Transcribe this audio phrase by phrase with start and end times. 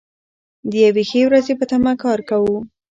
[0.69, 2.57] د یوې ښې ورځې په تمه کار کوو.